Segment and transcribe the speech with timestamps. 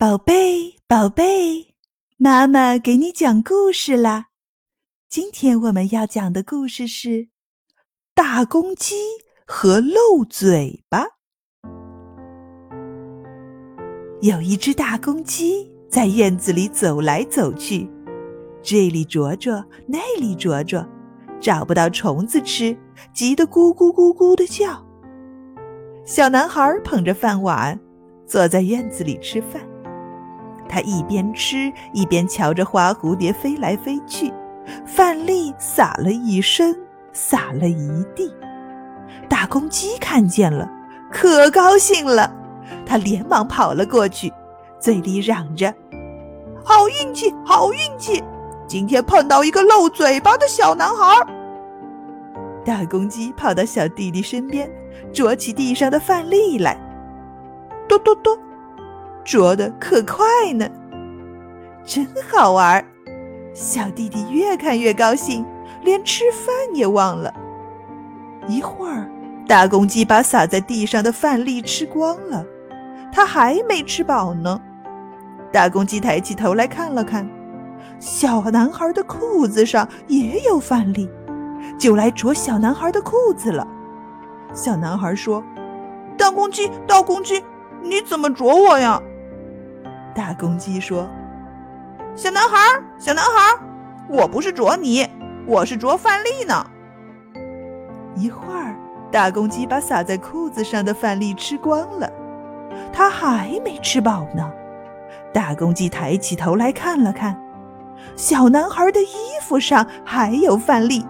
[0.00, 1.74] 宝贝，宝贝，
[2.18, 4.26] 妈妈给你讲故事啦！
[5.08, 7.08] 今天我们要讲的故事是
[8.14, 8.94] 《大公鸡
[9.44, 11.02] 和漏嘴巴》。
[14.20, 17.90] 有一只大公鸡在院子里走来走去，
[18.62, 20.88] 这里啄啄，那里啄啄，
[21.40, 22.78] 找不到虫子吃，
[23.12, 24.80] 急得咕咕咕咕的叫。
[26.04, 27.76] 小男孩捧着饭碗，
[28.28, 29.67] 坐在院子里吃饭。
[30.68, 34.32] 他一边吃一边瞧着花蝴蝶飞来飞去，
[34.84, 36.76] 饭粒撒了一身，
[37.12, 38.32] 撒了一地。
[39.28, 40.70] 大公鸡看见了，
[41.10, 42.30] 可高兴了，
[42.84, 44.32] 他连忙跑了过去，
[44.78, 45.72] 嘴里嚷着
[46.64, 48.22] ：“好运气，好运气！
[48.66, 51.26] 今天碰到一个漏嘴巴的小男孩。”
[52.64, 54.70] 大公鸡跑到小弟弟身边，
[55.12, 56.78] 啄起地上的饭粒来，
[57.88, 58.38] 嘟嘟嘟。
[59.28, 60.24] 啄的可快
[60.54, 60.66] 呢，
[61.84, 62.82] 真好玩！
[63.52, 65.44] 小弟弟越看越高兴，
[65.82, 67.30] 连吃饭也忘了。
[68.46, 69.06] 一会儿，
[69.46, 72.42] 大公鸡把洒在地上的饭粒吃光了，
[73.12, 74.58] 他还没吃饱呢。
[75.52, 77.28] 大公鸡抬起头来看了看，
[78.00, 81.06] 小男孩的裤子上也有饭粒，
[81.78, 83.68] 就来啄小男孩的裤子了。
[84.54, 85.44] 小男孩说
[86.16, 87.44] ：“大公鸡，大公鸡，
[87.82, 88.98] 你怎么啄我呀？”
[90.18, 91.08] 大公鸡说
[92.16, 92.56] ：“小男孩，
[92.98, 93.56] 小男孩，
[94.08, 95.08] 我不是啄你，
[95.46, 96.66] 我是啄饭粒呢。”
[98.18, 98.74] 一会儿，
[99.12, 102.12] 大公鸡把洒在裤子上的饭粒吃光了，
[102.92, 104.50] 它还没吃饱呢。
[105.32, 107.40] 大公鸡抬起头来看了看，
[108.16, 111.06] 小男孩的衣服上还有饭粒，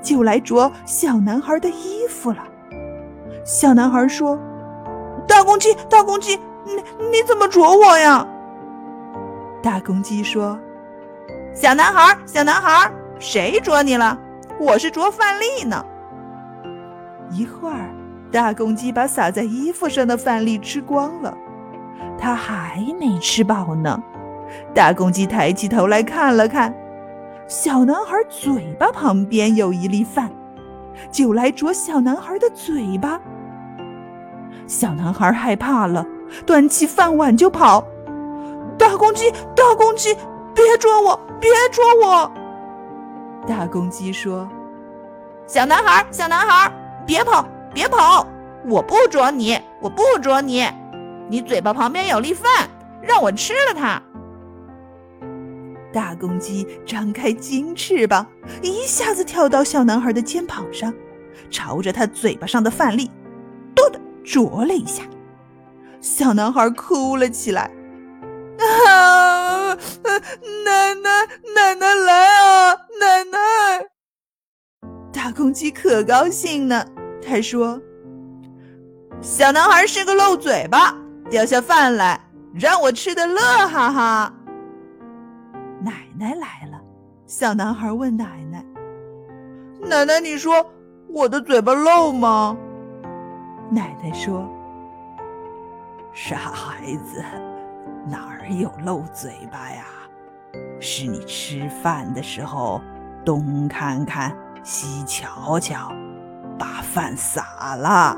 [0.00, 2.38] 就来啄小男孩的衣服了。
[3.44, 4.38] 小男孩说
[5.28, 6.74] ：“大公鸡，大公鸡。”你
[7.10, 8.24] 你怎么啄我呀？
[9.62, 10.58] 大公鸡说
[11.54, 14.18] ：“小男孩，小男孩，谁啄你了？
[14.58, 15.84] 我是啄饭粒呢。”
[17.30, 17.90] 一会儿，
[18.32, 21.36] 大公鸡把洒在衣服上的饭粒吃光了，
[22.18, 24.02] 它还没吃饱呢。
[24.74, 26.74] 大公鸡抬起头来看了看，
[27.46, 30.30] 小男孩嘴巴旁边有一粒饭，
[31.10, 33.20] 就来啄小男孩的嘴巴。
[34.66, 36.06] 小男孩害怕了。
[36.46, 37.84] 端起饭碗就跑，
[38.80, 40.16] 大公鸡，大公鸡，
[40.54, 42.32] 别捉我，别捉我！
[43.46, 44.48] 大公鸡说
[45.46, 46.72] ：“小男孩，小男孩，
[47.06, 48.26] 别跑，别跑！
[48.66, 50.64] 我不捉你，我不捉你！
[51.28, 52.70] 你嘴巴旁边有粒饭，
[53.02, 54.02] 让我吃了它。”
[55.92, 58.26] 大公鸡张开金翅膀，
[58.62, 60.90] 一下子跳到小男孩的肩膀上，
[61.50, 63.10] 朝着他嘴巴上的饭粒，
[63.74, 65.02] 嘟的啄了一下。
[66.00, 67.70] 小男孩哭了起来，
[68.60, 69.74] 啊！
[70.64, 72.76] 奶奶，奶奶来啊！
[73.00, 73.38] 奶奶！
[75.12, 76.84] 大公鸡可高兴呢。
[77.26, 77.80] 他说
[79.20, 80.94] ：“小男孩是个漏嘴巴，
[81.30, 82.18] 掉下饭来
[82.54, 84.34] 让我吃的乐哈哈。”
[85.82, 86.80] 奶奶来了，
[87.26, 88.64] 小男孩问奶奶
[89.80, 90.64] ：“奶奶，你说
[91.08, 92.56] 我的嘴巴漏吗？”
[93.70, 94.48] 奶奶说。
[96.12, 97.22] 傻孩子，
[98.58, 99.84] 有漏嘴巴呀？
[100.80, 102.80] 是你吃饭的时候
[103.24, 105.92] 东看看西瞧瞧，
[106.58, 108.16] 把饭洒了。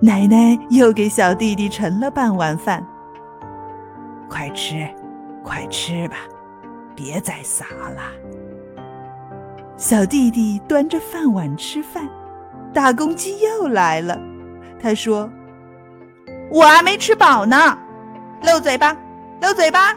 [0.00, 2.84] 奶奶又给小弟弟盛了半碗饭，
[4.28, 4.88] 快吃，
[5.44, 6.16] 快吃吧，
[6.94, 8.02] 别再洒了。
[9.76, 12.08] 小弟弟端着饭碗吃饭，
[12.72, 14.20] 大公鸡又来了，
[14.80, 15.30] 他说。
[16.50, 17.78] 我还没吃饱呢，
[18.42, 18.96] 漏嘴巴，
[19.40, 19.96] 漏嘴巴，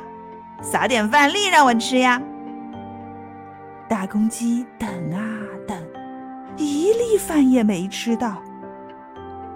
[0.62, 2.22] 撒点饭粒让我吃呀！
[3.90, 5.20] 大公鸡等啊
[5.68, 5.76] 等，
[6.56, 8.36] 一粒饭也没吃到。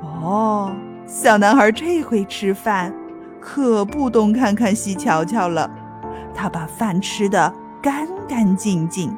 [0.02, 0.72] 哦，
[1.06, 2.92] 小男孩这回吃饭
[3.40, 5.70] 可不东看看西瞧瞧了，
[6.34, 9.16] 他把饭吃的干干净净，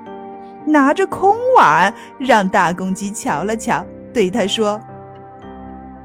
[0.65, 4.79] 拿着空碗让大公鸡瞧了瞧，对他说：“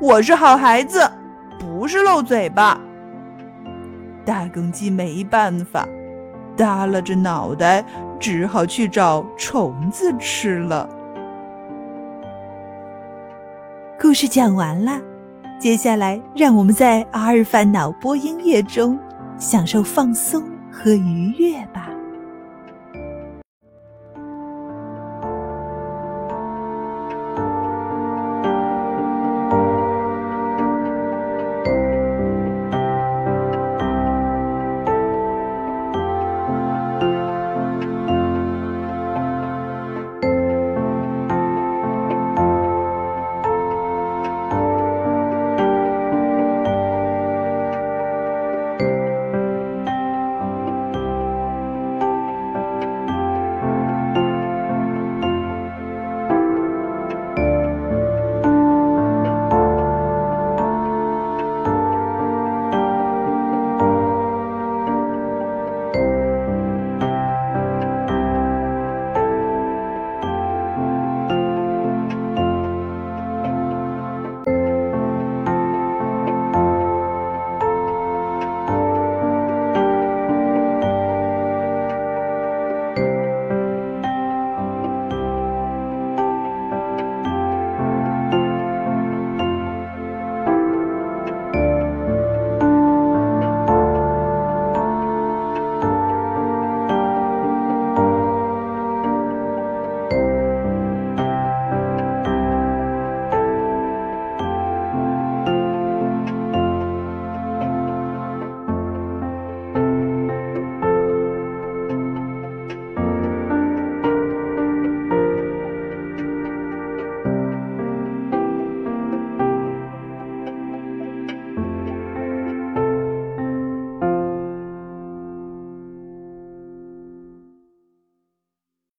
[0.01, 1.11] 我是好孩子。”
[1.59, 2.79] 不是漏嘴巴，
[4.27, 5.89] 大公鸡没办法，
[6.57, 7.85] 耷拉着脑袋，
[8.19, 10.89] 只好去找虫子吃了。
[14.01, 15.01] 故事讲完了，
[15.61, 18.99] 接下来让我们在阿尔法脑波音乐中
[19.39, 20.43] 享受放松
[20.73, 21.89] 和愉悦吧。